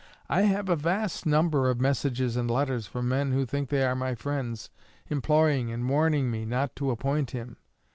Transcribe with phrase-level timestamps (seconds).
[0.29, 3.93] I have a vast number of messages and letters from men who think they are
[3.95, 4.71] my friends,
[5.11, 7.57] imploring and warning me not to appoint him.